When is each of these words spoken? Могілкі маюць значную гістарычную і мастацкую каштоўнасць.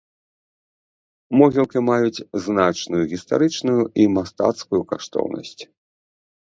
Могілкі 1.41 1.79
маюць 1.91 2.25
значную 2.47 3.03
гістарычную 3.15 3.79
і 4.05 4.09
мастацкую 4.19 4.81
каштоўнасць. 4.95 5.61